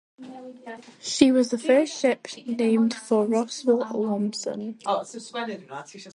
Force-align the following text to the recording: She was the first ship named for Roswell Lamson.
She 0.99 1.31
was 1.31 1.51
the 1.51 1.59
first 1.59 1.95
ship 1.95 2.25
named 2.47 2.95
for 2.95 3.27
Roswell 3.27 3.85
Lamson. 3.93 4.79